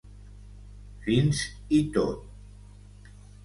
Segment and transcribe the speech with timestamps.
[1.03, 1.43] Fins
[1.81, 3.15] i tot.